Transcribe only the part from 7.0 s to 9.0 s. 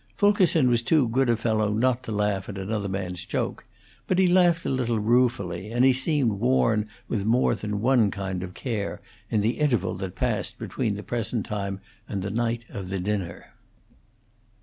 with more than one kind of care